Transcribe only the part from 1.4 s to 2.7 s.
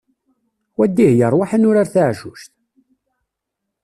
ad nurar taɛcuct!